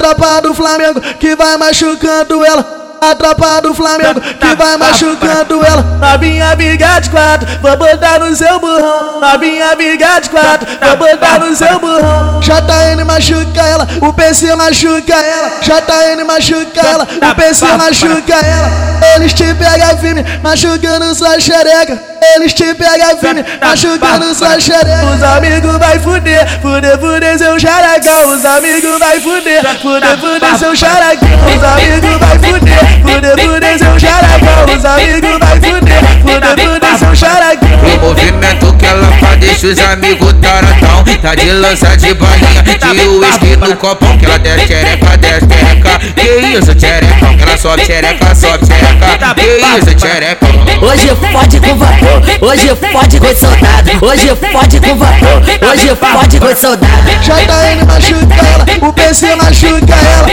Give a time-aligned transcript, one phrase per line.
[0.00, 2.79] tropa do Flamengo que vai machucando ela.
[3.02, 5.98] A tropa do Flamengo que vai machucando ela.
[6.02, 9.22] A minha amiga de quatro, vou botar no seu burrão.
[9.22, 12.40] A minha amiga de quatro, vou botar no seu burrão.
[12.40, 15.50] JN machuca ela, o PC machuca ela.
[15.62, 18.90] JN machuca ela, o PC machuca ela.
[19.14, 21.98] Eles te pegam firme, machucando sua xereca.
[22.34, 25.06] Eles te pegam firme, machucando sua xereca.
[25.14, 28.34] Os amigos vai fuder, fuder, fuder seu xaracão.
[28.34, 31.28] Os amigos vai fuder, fuder, fuder seu xaracão.
[31.56, 32.89] Os amigos vai fuder.
[33.02, 36.00] Fuder, fuder seu xaracão, os amigos vai fuder.
[36.22, 37.68] Fuder, fuder seu xaracão.
[37.82, 41.04] O movimento que ela faz deixa os amigos taradão.
[41.22, 44.16] Tá de lança de balinha, de uísque no copão.
[44.18, 45.98] Que ela desce xereca, desce xereca.
[46.14, 47.36] Que isso, xerecão?
[47.36, 49.34] Que ela sobe xereca, sobe xereca.
[49.34, 50.48] Que isso, xerecão?
[50.82, 53.90] Hoje fode com vapor, hoje fode com soldado.
[54.06, 57.10] Hoje fode com vapor, hoje fode com soldado.
[57.22, 60.29] JN machuca ela, o PC machuca ela.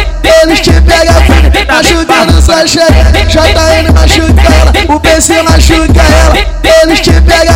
[1.78, 3.12] Machucando sua xereca.
[3.28, 6.58] JN machuca ela, o PC machuca ela.
[6.82, 7.56] Eles te pegam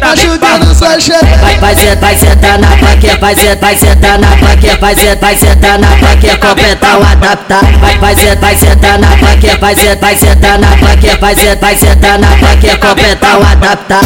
[0.00, 1.36] machucando sua xereca.
[1.36, 5.18] Vai, vai, sentar, vai sentar na plaquinha, vai sentar, vai sentar na plaquinha, vai sentar,
[5.20, 7.62] vai sentar na plaquinha, completar o adaptar.
[7.80, 11.56] Vai, vai, sentar, vai sentar na plaquinha, vai sentar, vai sentar na plaquinha, vai sentar,
[11.60, 14.00] vai sentar na plaquinha, completar o adaptar.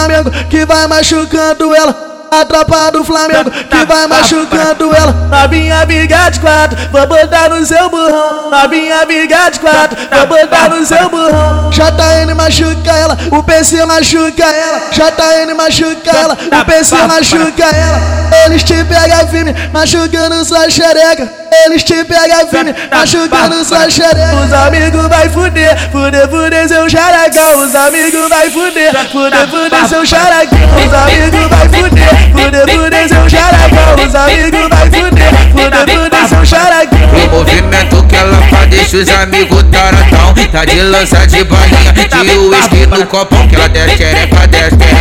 [0.00, 2.09] Flamengo que vai machucando ela.
[2.32, 5.28] A tropa do Flamengo que vai machucando ela.
[5.32, 8.52] A minha amiga de quatro, vou botar no seu burrão.
[8.52, 11.70] A minha amiga de quatro, vou botar no seu burrão.
[11.70, 14.80] JN machuca ela, o PC machuca ela.
[14.92, 18.20] JN machuca ela, o PC machuca ela.
[18.44, 21.28] Eles te pegam firme, machucando sua xereca.
[21.64, 24.36] Eles te pegam firme, machucando sua xereca.
[24.44, 27.64] Os amigos vai fuder, fuder, fuder seu xaracão.
[27.64, 30.58] Os amigos vai fuder, fuder, fuder seu xaracão.
[30.86, 32.19] Os amigos vai fuder,
[32.50, 34.06] fuder, fuder seu xaracão.
[34.06, 36.98] Os amigos vai fuder, fuder, fuder seu xaracão.
[36.98, 40.34] O movimento que ela faz deixa os amigos taradão.
[40.50, 43.46] Tá de lança de balinha, de uísque no copão.
[43.46, 44.99] Que ela desce xereca, desce xereca.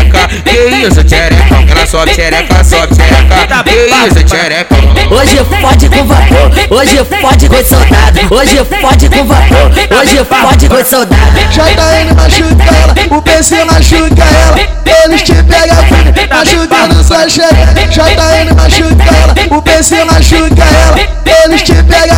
[0.49, 1.03] Que isso?
[1.03, 3.63] Que ela sobe xereca, sobe xereca.
[3.63, 4.77] Que isso, xerecão?
[5.11, 8.19] Hoje fode com vapor, hoje fode com soldado.
[8.33, 11.39] Hoje fode com vapor, hoje fode com soldado.
[11.51, 14.79] JN machuca ela, o PC machuca ela.
[15.05, 17.87] Eles te pegam firme, machucando sua xereca.
[17.89, 21.19] JN machuca ela, o PC machuca ela.
[21.45, 22.17] Eles te pegam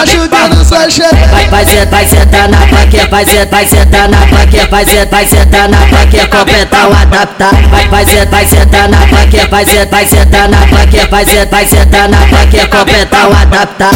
[0.00, 1.26] machucando sua xereca.
[1.30, 5.06] Vai, vai sentar, vai sentar na plaquinha, vai sentar, vai sentar na plaquinha, vai sentar,
[5.10, 7.68] vai sentar na plaquinha, completar o adaptar.
[7.70, 11.48] Vai, vai sentar, vai sentar na plaquinha, vai sentar, vai sentar na plaquinha, vai sentar,
[11.50, 13.90] vai sentar na plaquinha, completar o adaptar.